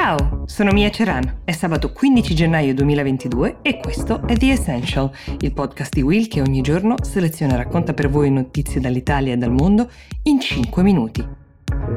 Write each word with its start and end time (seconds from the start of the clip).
Ciao, 0.00 0.44
sono 0.46 0.70
Mia 0.70 0.90
Ceran. 0.90 1.40
È 1.42 1.50
sabato 1.50 1.90
15 1.90 2.32
gennaio 2.32 2.72
2022 2.72 3.56
e 3.62 3.78
questo 3.78 4.24
è 4.28 4.36
The 4.36 4.52
Essential, 4.52 5.10
il 5.40 5.52
podcast 5.52 5.92
di 5.92 6.02
Will 6.02 6.28
che 6.28 6.40
ogni 6.40 6.60
giorno 6.60 6.94
seleziona 7.02 7.54
e 7.54 7.56
racconta 7.56 7.94
per 7.94 8.08
voi 8.08 8.30
notizie 8.30 8.80
dall'Italia 8.80 9.32
e 9.32 9.36
dal 9.36 9.50
mondo 9.50 9.90
in 10.22 10.38
5 10.38 10.84
minuti. 10.84 11.26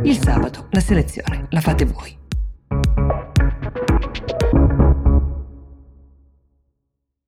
Il 0.02 0.18
sabato 0.18 0.66
la 0.72 0.80
selezione 0.80 1.46
la 1.50 1.62
fate 1.62 1.86
voi. 1.86 2.21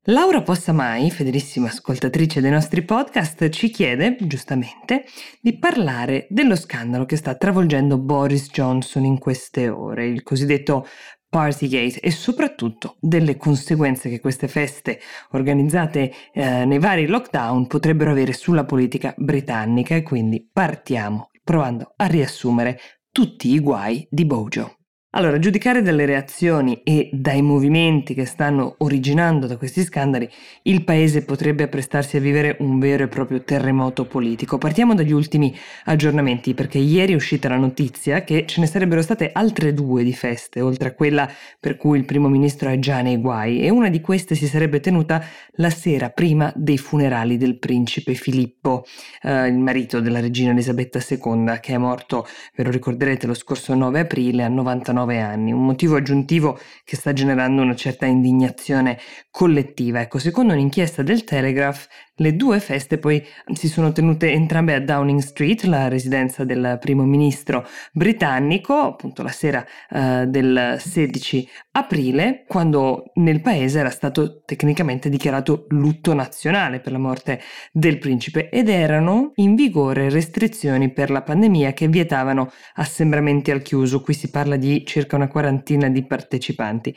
Laura 0.08 0.42
Possamai, 0.42 1.10
fedelissima 1.12 1.68
ascoltatrice 1.70 2.42
dei 2.42 2.52
nostri 2.52 2.84
podcast, 2.84 3.48
ci 3.48 3.70
chiede, 3.70 4.18
giustamente, 4.20 5.06
di 5.40 5.58
parlare 5.58 6.28
dello 6.30 6.58
scandalo 6.58 7.06
che 7.06 7.16
sta 7.16 7.36
travolgendo 7.36 7.98
Boris 7.98 8.50
Johnson 8.50 9.05
in 9.05 9.18
queste 9.18 9.70
ore, 9.70 10.08
il 10.08 10.22
cosiddetto 10.22 10.86
Partygate 11.30 12.02
e 12.02 12.12
soprattutto 12.12 12.98
delle 13.00 13.38
conseguenze 13.38 14.10
che 14.10 14.20
queste 14.20 14.50
feste 14.50 15.00
organizzate 15.32 16.12
eh, 16.34 16.66
nei 16.66 16.80
vari 16.80 17.08
lockdown 17.08 17.68
potrebbero 17.68 18.12
avere 18.12 18.34
sulla 18.34 18.66
politica 18.66 19.13
britannica 19.16 19.96
e 19.96 20.04
quindi 20.04 20.46
partiamo 20.52 21.30
provando 21.46 21.94
a 21.96 22.08
riassumere 22.08 22.77
tutti 23.10 23.54
i 23.54 23.60
guai 23.60 24.05
di 24.12 24.26
Bojo. 24.26 24.80
Allora, 25.16 25.38
giudicare 25.38 25.84
dalle 25.84 26.08
reazioni 26.08 26.81
e 26.84 27.08
dai 27.13 27.44
movimenti 27.44 28.16
che 28.16 28.26
stanno 28.26 28.73
originando 28.80 29.45
da 29.45 29.58
questi 29.58 29.84
scandali, 29.84 30.27
il 30.63 30.84
paese 30.84 31.23
potrebbe 31.23 31.62
apprestarsi 31.62 32.17
a 32.17 32.20
vivere 32.20 32.55
un 32.62 32.80
vero 32.80 33.04
e 33.04 33.08
proprio 33.08 33.44
terremoto 33.44 34.05
politico. 34.05 34.57
Partiamo 34.57 34.95
dagli 34.95 35.12
ultimi 35.12 35.55
aggiornamenti, 35.85 36.55
perché 36.55 36.80
ieri 36.80 37.13
è 37.13 37.16
uscita 37.16 37.48
la 37.48 37.57
notizia 37.57 38.23
che 38.23 38.48
ce 38.48 38.59
ne 38.59 38.66
sarebbero 38.66 39.04
state 39.04 39.30
altre 39.31 39.76
due 39.76 40.04
di 40.04 40.13
feste, 40.13 40.62
oltre 40.62 40.90
a 40.90 40.93
quella 40.93 41.29
per 41.60 41.77
cui 41.77 41.99
il 41.99 42.05
primo 42.05 42.27
ministro 42.27 42.70
è 42.70 42.79
già 42.79 43.01
nei 43.01 43.18
guai, 43.18 43.62
e 43.62 43.70
una 43.70 43.90
di 43.90 44.01
queste 44.01 44.34
si 44.34 44.48
sarebbe 44.48 44.79
tenuta 44.79 45.23
la 45.57 45.70
sera 45.70 46.10
prima 46.10 46.51
dei 46.55 46.79
funerali 46.79 47.38
del 47.38 47.60
principe 47.60 48.16
Filippo, 48.16 48.84
eh, 49.21 49.45
il 49.45 49.60
marito 49.60 49.99
della 49.99 50.20
regina 50.20 50.49
Elisabetta 50.49 50.98
II, 51.07 51.60
che 51.62 51.76
è 51.76 51.77
morto, 51.77 52.26
ve 52.55 52.63
lo 52.63 52.71
ricorderete, 52.71 53.27
lo 53.27 53.35
scorso 53.35 53.76
9 53.76 53.99
aprile 53.99 54.41
a 54.41 54.48
99 54.48 55.01
19 55.05 55.20
anni, 55.20 55.51
un 55.51 55.65
motivo 55.65 55.96
aggiuntivo 55.96 56.59
che 56.84 56.96
sta 56.96 57.13
generando 57.13 57.62
una 57.62 57.76
certa 57.76 58.05
indignazione 58.05 58.98
collettiva. 59.29 60.01
Ecco, 60.01 60.20
secondo 60.20 60.54
un'inchiesta 60.54 61.04
del 61.04 61.23
Telegraph, 61.23 61.87
le 62.18 62.35
due 62.35 62.60
feste 62.60 62.99
poi 62.99 63.26
si 63.54 63.68
sono 63.68 63.91
tenute 63.91 64.31
entrambe 64.31 64.75
a 64.75 64.79
Downing 64.79 65.19
Street, 65.19 65.63
la 65.63 65.88
residenza 65.88 66.44
del 66.44 66.78
primo 66.79 67.06
ministro 67.06 67.68
britannico, 67.91 68.75
appunto 68.75 69.23
la 69.23 69.31
sera 69.31 69.66
uh, 69.90 70.25
del 70.25 70.75
16 70.79 71.50
aprile, 71.72 72.45
quando 72.47 73.06
nel 73.16 73.41
paese 73.41 73.79
era 73.79 73.90
stato 73.90 74.44
tecnicamente 74.45 75.09
dichiarato 75.09 75.66
lutto 75.69 76.13
nazionale 76.13 76.81
per 76.81 76.91
la 76.91 77.00
morte 77.00 77.41
del 77.72 77.97
principe 77.97 78.50
ed 78.50 78.69
erano 78.69 79.31
in 79.35 79.56
vigore 79.56 80.12
restrizioni 80.12 80.91
per 80.91 81.09
la 81.09 81.23
pandemia 81.23 81.73
che 81.73 81.88
vietavano 81.88 82.51
assembramenti 82.75 83.50
al 83.50 83.63
chiuso. 83.63 84.01
Qui 84.01 84.13
si 84.13 84.29
parla 84.29 84.56
di 84.56 84.84
circa 84.94 85.16
una 85.16 85.28
quarantina 85.28 85.90
di 85.90 86.03
partecipanti. 86.03 86.96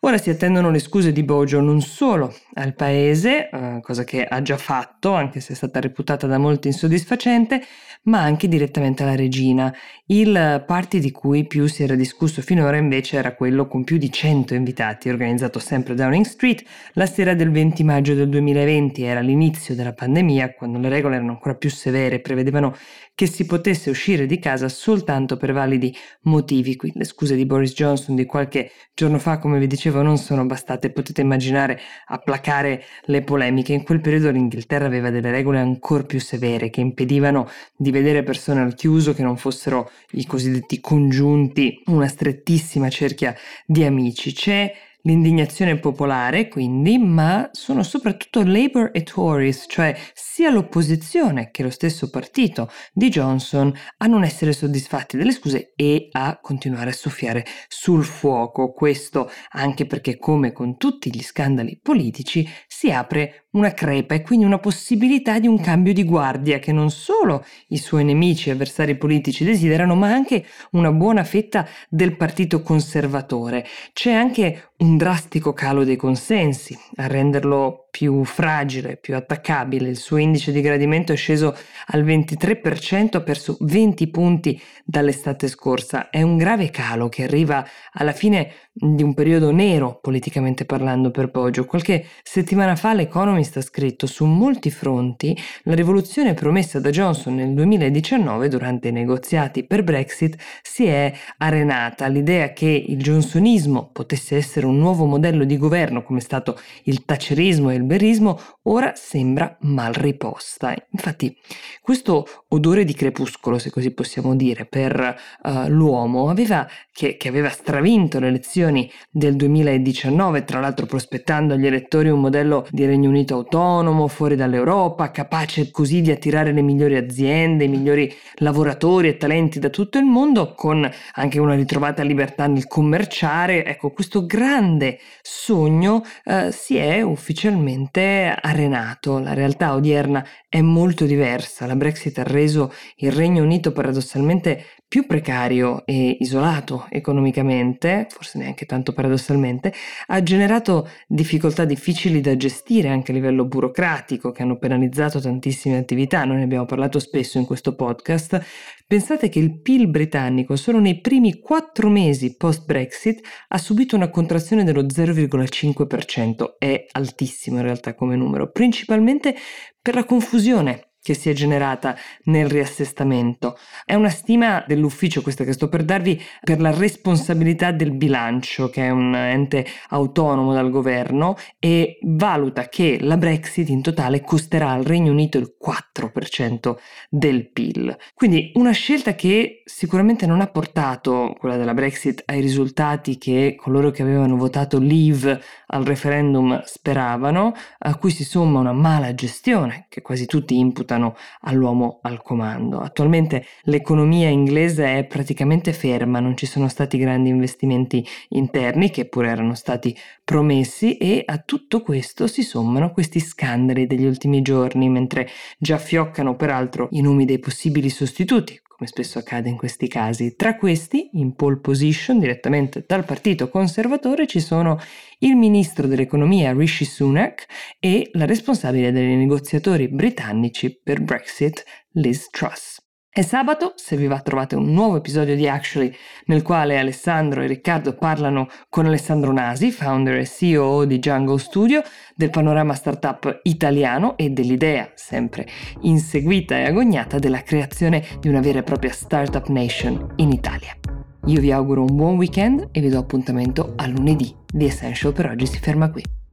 Ora 0.00 0.18
si 0.18 0.30
attendono 0.30 0.70
le 0.70 0.78
scuse 0.78 1.12
di 1.12 1.22
Bojo 1.22 1.60
non 1.60 1.80
solo 1.80 2.34
al 2.54 2.74
paese, 2.74 3.48
eh, 3.48 3.80
cosa 3.80 4.04
che 4.04 4.24
ha 4.24 4.42
già 4.42 4.56
fatto, 4.56 5.12
anche 5.12 5.40
se 5.40 5.52
è 5.52 5.56
stata 5.56 5.80
reputata 5.80 6.26
da 6.26 6.38
molti 6.38 6.68
insoddisfacente, 6.68 7.62
ma 8.04 8.20
anche 8.20 8.48
direttamente 8.48 9.02
alla 9.02 9.16
regina. 9.16 9.74
Il 10.06 10.62
party 10.66 11.00
di 11.00 11.10
cui 11.10 11.46
più 11.46 11.66
si 11.66 11.82
era 11.82 11.94
discusso 11.94 12.40
finora 12.42 12.76
invece 12.76 13.16
era 13.16 13.34
quello 13.34 13.66
con 13.66 13.84
più 13.84 13.96
di 13.96 14.10
100 14.10 14.54
invitati, 14.54 15.08
organizzato 15.08 15.58
sempre 15.58 15.94
a 15.94 15.96
Downing 15.96 16.24
Street, 16.24 16.62
la 16.92 17.06
sera 17.06 17.34
del 17.34 17.50
20 17.50 17.82
maggio 17.82 18.14
del 18.14 18.28
2020, 18.28 19.02
era 19.02 19.20
l'inizio 19.20 19.74
della 19.74 19.92
pandemia, 19.92 20.54
quando 20.54 20.78
le 20.78 20.88
regole 20.88 21.16
erano 21.16 21.32
ancora 21.32 21.54
più 21.54 21.70
severe, 21.70 22.20
prevedevano 22.20 22.76
che 23.14 23.26
si 23.26 23.46
potesse 23.46 23.90
uscire 23.90 24.26
di 24.26 24.38
casa 24.38 24.68
soltanto 24.68 25.36
per 25.36 25.52
validi 25.52 25.94
motivi. 26.22 26.76
Qui 26.76 26.92
le 26.94 27.04
scuse 27.04 27.34
di 27.34 27.46
Boris 27.46 27.72
Johnson 27.72 28.14
di 28.14 28.26
qualche 28.26 28.70
giorno 28.94 29.18
fa, 29.18 29.38
come 29.38 29.58
vi 29.58 29.66
dicevo, 29.66 29.85
non 29.90 30.18
sono 30.18 30.44
bastate, 30.46 30.90
potete 30.90 31.20
immaginare, 31.20 31.80
a 32.06 32.18
placare 32.18 32.84
le 33.04 33.22
polemiche. 33.22 33.72
In 33.72 33.82
quel 33.82 34.00
periodo 34.00 34.30
l'Inghilterra 34.30 34.86
aveva 34.86 35.10
delle 35.10 35.30
regole 35.30 35.58
ancora 35.58 36.04
più 36.04 36.20
severe 36.20 36.70
che 36.70 36.80
impedivano 36.80 37.48
di 37.76 37.90
vedere 37.90 38.22
persone 38.22 38.60
al 38.60 38.74
chiuso 38.74 39.14
che 39.14 39.22
non 39.22 39.36
fossero 39.36 39.90
i 40.12 40.26
cosiddetti 40.26 40.80
congiunti, 40.80 41.82
una 41.86 42.08
strettissima 42.08 42.88
cerchia 42.88 43.34
di 43.64 43.84
amici. 43.84 44.32
C'è 44.32 44.72
l'indignazione 45.06 45.78
popolare, 45.78 46.48
quindi, 46.48 46.98
ma 46.98 47.48
sono 47.52 47.82
soprattutto 47.84 48.42
Labour 48.42 48.90
e 48.92 49.04
Tories, 49.04 49.66
cioè 49.68 49.96
sia 50.12 50.50
l'opposizione 50.50 51.50
che 51.50 51.62
lo 51.62 51.70
stesso 51.70 52.10
partito 52.10 52.68
di 52.92 53.08
Johnson 53.08 53.72
a 53.98 54.06
non 54.06 54.24
essere 54.24 54.52
soddisfatti 54.52 55.16
delle 55.16 55.32
scuse 55.32 55.72
e 55.76 56.08
a 56.10 56.38
continuare 56.42 56.90
a 56.90 56.94
soffiare 56.94 57.44
sul 57.68 58.04
fuoco. 58.04 58.72
Questo 58.72 59.30
anche 59.50 59.86
perché, 59.86 60.18
come 60.18 60.52
con 60.52 60.76
tutti 60.76 61.14
gli 61.14 61.22
scandali 61.22 61.78
politici, 61.80 62.46
si 62.78 62.92
apre 62.92 63.46
una 63.52 63.72
crepa 63.72 64.14
e 64.14 64.20
quindi 64.20 64.44
una 64.44 64.58
possibilità 64.58 65.38
di 65.38 65.46
un 65.46 65.58
cambio 65.58 65.94
di 65.94 66.04
guardia 66.04 66.58
che 66.58 66.72
non 66.72 66.90
solo 66.90 67.42
i 67.68 67.78
suoi 67.78 68.04
nemici 68.04 68.50
e 68.50 68.52
avversari 68.52 68.98
politici 68.98 69.44
desiderano, 69.44 69.94
ma 69.94 70.08
anche 70.08 70.44
una 70.72 70.92
buona 70.92 71.24
fetta 71.24 71.66
del 71.88 72.18
partito 72.18 72.60
conservatore. 72.60 73.64
C'è 73.94 74.12
anche 74.12 74.72
un 74.80 74.98
drastico 74.98 75.54
calo 75.54 75.84
dei 75.84 75.96
consensi 75.96 76.78
a 76.96 77.06
renderlo 77.06 77.85
più 77.96 78.24
fragile, 78.24 78.98
più 78.98 79.16
attaccabile. 79.16 79.88
Il 79.88 79.96
suo 79.96 80.18
indice 80.18 80.52
di 80.52 80.60
gradimento 80.60 81.14
è 81.14 81.16
sceso 81.16 81.56
al 81.86 82.04
23%, 82.04 83.16
ha 83.16 83.20
perso 83.22 83.56
20 83.60 84.08
punti 84.08 84.60
dall'estate 84.84 85.48
scorsa. 85.48 86.10
È 86.10 86.20
un 86.20 86.36
grave 86.36 86.68
calo 86.68 87.08
che 87.08 87.22
arriva 87.22 87.66
alla 87.92 88.12
fine 88.12 88.52
di 88.70 89.02
un 89.02 89.14
periodo 89.14 89.50
nero, 89.50 89.98
politicamente 90.02 90.66
parlando, 90.66 91.10
per 91.10 91.30
Poggio. 91.30 91.64
Qualche 91.64 92.04
settimana 92.22 92.76
fa 92.76 92.92
l'Economist 92.92 93.56
ha 93.56 93.62
scritto 93.62 94.06
su 94.06 94.26
molti 94.26 94.70
fronti 94.70 95.34
la 95.62 95.74
rivoluzione 95.74 96.34
promessa 96.34 96.78
da 96.78 96.90
Johnson 96.90 97.36
nel 97.36 97.54
2019 97.54 98.48
durante 98.48 98.88
i 98.88 98.92
negoziati 98.92 99.64
per 99.64 99.82
Brexit 99.82 100.36
si 100.60 100.84
è 100.84 101.10
arenata. 101.38 102.06
L'idea 102.08 102.52
che 102.52 102.66
il 102.66 102.98
johnsonismo 102.98 103.88
potesse 103.90 104.36
essere 104.36 104.66
un 104.66 104.76
nuovo 104.76 105.06
modello 105.06 105.44
di 105.44 105.56
governo 105.56 106.02
come 106.02 106.18
è 106.18 106.22
stato 106.22 106.60
il 106.82 107.06
tacerismo 107.06 107.70
e 107.70 107.76
il 107.76 107.84
berismo 107.86 108.38
ora 108.68 108.92
sembra 108.94 109.56
mal 109.60 109.92
riposta. 109.92 110.74
Infatti 110.90 111.36
questo 111.80 112.26
odore 112.48 112.84
di 112.84 112.94
crepuscolo, 112.94 113.58
se 113.58 113.70
così 113.70 113.92
possiamo 113.92 114.34
dire, 114.34 114.66
per 114.66 115.16
uh, 115.42 115.68
l'uomo 115.68 116.28
aveva, 116.28 116.66
che, 116.92 117.16
che 117.16 117.28
aveva 117.28 117.48
stravinto 117.48 118.18
le 118.18 118.28
elezioni 118.28 118.90
del 119.10 119.36
2019, 119.36 120.44
tra 120.44 120.60
l'altro 120.60 120.86
prospettando 120.86 121.54
agli 121.54 121.66
elettori 121.66 122.08
un 122.08 122.20
modello 122.20 122.66
di 122.70 122.84
Regno 122.84 123.08
Unito 123.08 123.34
autonomo, 123.34 124.08
fuori 124.08 124.36
dall'Europa, 124.36 125.10
capace 125.10 125.70
così 125.70 126.00
di 126.00 126.10
attirare 126.10 126.52
le 126.52 126.62
migliori 126.62 126.96
aziende, 126.96 127.64
i 127.64 127.68
migliori 127.68 128.12
lavoratori 128.36 129.08
e 129.08 129.16
talenti 129.16 129.58
da 129.58 129.68
tutto 129.70 129.98
il 129.98 130.04
mondo, 130.04 130.54
con 130.54 130.88
anche 131.14 131.38
una 131.38 131.54
ritrovata 131.54 132.02
libertà 132.02 132.46
nel 132.46 132.66
commerciare. 132.66 133.64
Ecco, 133.64 133.92
questo 133.92 134.26
grande 134.26 134.98
sogno 135.22 136.02
uh, 136.24 136.50
si 136.50 136.76
è 136.76 137.00
ufficialmente 137.02 137.75
completamente 137.76 138.34
arenato. 138.40 139.18
La 139.18 139.34
realtà 139.34 139.74
odierna 139.74 140.24
è 140.48 140.60
molto 140.60 141.04
diversa. 141.04 141.66
La 141.66 141.76
Brexit 141.76 142.18
ha 142.18 142.22
reso 142.22 142.72
il 142.96 143.12
Regno 143.12 143.42
Unito 143.42 143.72
paradossalmente 143.72 144.64
più 144.88 145.06
precario 145.06 145.84
e 145.84 146.16
isolato 146.20 146.86
economicamente, 146.90 148.06
forse 148.08 148.38
neanche 148.38 148.66
tanto 148.66 148.92
paradossalmente, 148.92 149.72
ha 150.06 150.22
generato 150.22 150.88
difficoltà 151.08 151.64
difficili 151.64 152.20
da 152.20 152.36
gestire 152.36 152.88
anche 152.88 153.10
a 153.10 153.14
livello 153.14 153.46
burocratico 153.46 154.30
che 154.30 154.42
hanno 154.42 154.58
penalizzato 154.58 155.20
tantissime 155.20 155.76
attività, 155.76 156.24
noi 156.24 156.36
ne 156.36 156.44
abbiamo 156.44 156.66
parlato 156.66 156.98
spesso 156.98 157.38
in 157.38 157.46
questo 157.46 157.74
podcast. 157.74 158.40
Pensate 158.86 159.28
che 159.28 159.40
il 159.40 159.60
PIL 159.60 159.88
britannico 159.88 160.54
solo 160.54 160.78
nei 160.78 161.00
primi 161.00 161.40
quattro 161.40 161.88
mesi 161.88 162.36
post-Brexit 162.36 163.20
ha 163.48 163.58
subito 163.58 163.96
una 163.96 164.10
contrazione 164.10 164.62
dello 164.62 164.82
0,5%, 164.82 166.54
è 166.58 166.86
altissimo 166.92 167.56
in 167.56 167.64
realtà 167.64 167.94
come 167.94 168.14
numero, 168.14 168.52
principalmente 168.52 169.34
per 169.82 169.96
la 169.96 170.04
confusione 170.04 170.85
che 171.06 171.14
si 171.14 171.30
è 171.30 171.32
generata 171.34 171.94
nel 172.24 172.48
riassestamento. 172.48 173.56
È 173.84 173.94
una 173.94 174.08
stima 174.08 174.64
dell'ufficio, 174.66 175.22
questa 175.22 175.44
che 175.44 175.52
sto 175.52 175.68
per 175.68 175.84
darvi, 175.84 176.20
per 176.42 176.60
la 176.60 176.72
responsabilità 176.72 177.70
del 177.70 177.92
bilancio, 177.92 178.68
che 178.70 178.86
è 178.86 178.90
un 178.90 179.14
ente 179.14 179.64
autonomo 179.90 180.52
dal 180.52 180.68
governo, 180.68 181.36
e 181.60 182.00
valuta 182.02 182.68
che 182.68 182.98
la 183.00 183.16
Brexit 183.16 183.68
in 183.68 183.82
totale 183.82 184.20
costerà 184.20 184.70
al 184.70 184.82
Regno 184.82 185.12
Unito 185.12 185.38
il 185.38 185.54
4% 185.64 186.74
del 187.08 187.52
PIL. 187.52 187.96
Quindi 188.12 188.50
una 188.54 188.72
scelta 188.72 189.14
che 189.14 189.62
sicuramente 189.64 190.26
non 190.26 190.40
ha 190.40 190.48
portato, 190.48 191.36
quella 191.38 191.56
della 191.56 191.74
Brexit, 191.74 192.24
ai 192.26 192.40
risultati 192.40 193.16
che 193.16 193.54
coloro 193.56 193.92
che 193.92 194.02
avevano 194.02 194.34
votato 194.36 194.80
leave 194.80 195.40
al 195.66 195.84
referendum 195.84 196.60
speravano, 196.64 197.54
a 197.78 197.94
cui 197.94 198.10
si 198.10 198.24
somma 198.24 198.58
una 198.58 198.72
mala 198.72 199.14
gestione 199.14 199.86
che 199.88 200.02
quasi 200.02 200.26
tutti 200.26 200.58
imputano 200.58 200.95
all'uomo 201.40 201.98
al 202.02 202.22
comando. 202.22 202.80
Attualmente 202.80 203.44
l'economia 203.62 204.28
inglese 204.28 204.98
è 204.98 205.04
praticamente 205.04 205.72
ferma, 205.72 206.20
non 206.20 206.36
ci 206.36 206.46
sono 206.46 206.68
stati 206.68 206.98
grandi 206.98 207.28
investimenti 207.28 208.06
interni 208.30 208.90
che 208.90 209.06
pure 209.06 209.28
erano 209.28 209.54
stati 209.54 209.96
promessi 210.24 210.96
e 210.96 211.22
a 211.24 211.38
tutto 211.38 211.82
questo 211.82 212.26
si 212.26 212.42
sommano 212.42 212.92
questi 212.92 213.20
scandali 213.20 213.86
degli 213.86 214.04
ultimi 214.04 214.42
giorni, 214.42 214.88
mentre 214.88 215.28
già 215.58 215.78
fioccano 215.78 216.36
peraltro 216.36 216.88
i 216.92 217.00
nomi 217.00 217.24
dei 217.24 217.38
possibili 217.38 217.90
sostituti, 217.90 218.60
come 218.76 218.88
spesso 218.88 219.18
accade 219.18 219.48
in 219.48 219.56
questi 219.56 219.88
casi. 219.88 220.36
Tra 220.36 220.56
questi, 220.56 221.10
in 221.14 221.34
pole 221.34 221.58
position, 221.58 222.18
direttamente 222.18 222.84
dal 222.86 223.04
partito 223.04 223.48
conservatore, 223.48 224.26
ci 224.26 224.40
sono 224.40 224.78
il 225.20 225.34
ministro 225.34 225.86
dell'economia 225.86 226.52
Rishi 226.52 226.84
Sunak 226.84 227.46
e 227.80 228.10
la 228.12 228.26
responsabile 228.26 228.92
dei 228.92 229.16
negoziatori 229.16 229.88
britannici 229.88 230.78
per 230.82 231.00
Brexit, 231.00 231.64
Liz 231.92 232.28
Truss. 232.28 232.85
È 233.16 233.22
sabato, 233.22 233.72
se 233.76 233.96
vi 233.96 234.08
va 234.08 234.20
trovate 234.20 234.56
un 234.56 234.74
nuovo 234.74 234.98
episodio 234.98 235.34
di 235.34 235.48
Actually 235.48 235.90
nel 236.26 236.42
quale 236.42 236.78
Alessandro 236.78 237.40
e 237.40 237.46
Riccardo 237.46 237.94
parlano 237.94 238.46
con 238.68 238.84
Alessandro 238.84 239.32
Nasi, 239.32 239.70
founder 239.70 240.18
e 240.18 240.26
CEO 240.26 240.84
di 240.84 240.98
Jungle 240.98 241.38
Studio, 241.38 241.80
del 242.14 242.28
panorama 242.28 242.74
startup 242.74 243.40
italiano 243.44 244.18
e 244.18 244.28
dell'idea, 244.28 244.90
sempre 244.96 245.46
inseguita 245.80 246.58
e 246.58 246.64
agognata, 246.64 247.18
della 247.18 247.40
creazione 247.40 248.04
di 248.20 248.28
una 248.28 248.40
vera 248.40 248.58
e 248.58 248.64
propria 248.64 248.92
startup 248.92 249.48
nation 249.48 250.12
in 250.16 250.30
Italia. 250.30 250.76
Io 251.24 251.40
vi 251.40 251.50
auguro 251.50 251.84
un 251.84 251.96
buon 251.96 252.16
weekend 252.16 252.68
e 252.70 252.82
vi 252.82 252.90
do 252.90 252.98
appuntamento 252.98 253.72
a 253.76 253.86
lunedì. 253.86 254.30
The 254.44 254.66
Essential 254.66 255.14
per 255.14 255.30
oggi 255.30 255.46
si 255.46 255.58
ferma 255.58 255.90
qui. 255.90 256.25